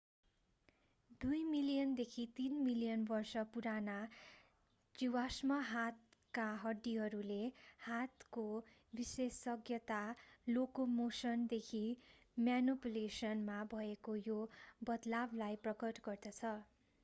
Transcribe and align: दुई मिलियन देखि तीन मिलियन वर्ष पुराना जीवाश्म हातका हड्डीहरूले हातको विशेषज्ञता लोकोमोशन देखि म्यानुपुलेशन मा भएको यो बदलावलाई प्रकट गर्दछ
दुई 1.23 1.39
मिलियन 1.47 1.91
देखि 1.95 2.23
तीन 2.37 2.53
मिलियन 2.69 3.03
वर्ष 3.09 3.33
पुराना 3.53 3.97
जीवाश्म 4.95 5.57
हातका 5.67 6.47
हड्डीहरूले 6.63 7.37
हातको 7.81 8.47
विशेषज्ञता 8.93 10.01
लोकोमोशन 10.49 11.47
देखि 11.53 11.85
म्यानुपुलेशन 12.37 13.47
मा 13.51 13.61
भएको 13.77 14.19
यो 14.23 14.41
बदलावलाई 14.91 15.63
प्रकट 15.67 16.05
गर्दछ 16.09 16.55